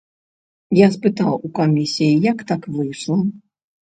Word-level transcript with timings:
Я 0.77 0.87
спытаў 0.95 1.33
у 1.49 1.51
камісіі, 1.59 2.17
як 2.31 2.43
так 2.53 2.61
выйшла. 2.79 3.19